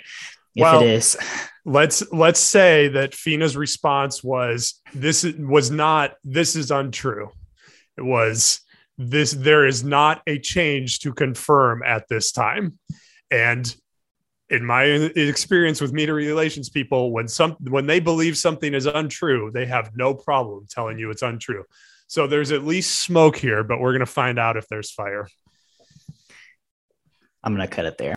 if 0.56 0.62
well, 0.62 0.82
it 0.82 0.88
is, 0.88 1.16
let's 1.64 2.02
let's 2.12 2.40
say 2.40 2.88
that 2.88 3.14
FINA's 3.14 3.56
response 3.56 4.24
was 4.24 4.80
this 4.94 5.24
was 5.38 5.70
not 5.70 6.14
this 6.24 6.56
is 6.56 6.72
untrue. 6.72 7.30
It 7.96 8.02
was 8.02 8.60
this 8.98 9.32
there 9.32 9.66
is 9.66 9.84
not 9.84 10.22
a 10.26 10.38
change 10.38 11.00
to 11.00 11.12
confirm 11.12 11.82
at 11.84 12.08
this 12.08 12.32
time, 12.32 12.78
and 13.30 13.74
in 14.48 14.64
my 14.64 14.84
experience 14.84 15.80
with 15.80 15.92
media 15.92 16.14
relations 16.14 16.68
people 16.68 17.10
when 17.12 17.26
some 17.26 17.56
when 17.68 17.86
they 17.86 17.98
believe 17.98 18.36
something 18.36 18.74
is 18.74 18.86
untrue 18.86 19.50
they 19.52 19.66
have 19.66 19.90
no 19.96 20.14
problem 20.14 20.64
telling 20.70 20.98
you 20.98 21.10
it's 21.10 21.22
untrue 21.22 21.64
so 22.06 22.28
there's 22.28 22.52
at 22.52 22.64
least 22.64 23.00
smoke 23.00 23.36
here 23.36 23.64
but 23.64 23.80
we're 23.80 23.92
going 23.92 23.98
to 24.00 24.06
find 24.06 24.38
out 24.38 24.56
if 24.56 24.68
there's 24.68 24.92
fire 24.92 25.26
I'm 27.46 27.54
going 27.54 27.66
to 27.66 27.72
cut 27.72 27.84
it 27.84 27.96
there. 27.96 28.16